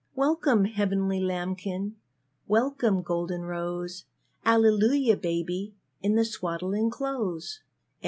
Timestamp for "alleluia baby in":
4.43-6.15